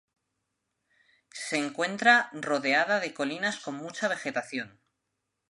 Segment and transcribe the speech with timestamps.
[1.31, 4.81] Se encuentra rodeada de colinas con mucha vegetación.